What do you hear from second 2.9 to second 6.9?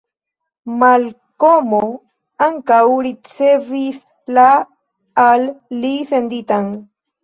ricevis la al li senditan.